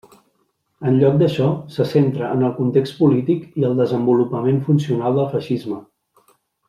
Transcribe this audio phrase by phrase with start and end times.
[0.91, 5.79] En lloc d'això, se centra en el context polític i el desenvolupament funcional del feixisme.